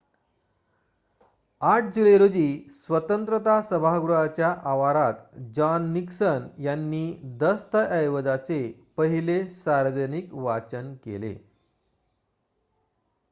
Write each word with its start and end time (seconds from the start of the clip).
८ 1.61 1.89
जुलै 1.97 2.13
रोजी 2.21 2.45
स्वतंत्रता 2.77 3.57
सभागृहाच्या 3.65 4.47
आवारात 4.71 5.19
जॉन 5.53 5.85
निक्सन 5.91 6.47
यांनी 6.59 7.03
दस्तऐवजाचे 7.39 8.59
पहिले 8.97 9.37
सार्वजनिक 9.57 10.33
वाचन 10.41 10.93
केले 11.05 11.33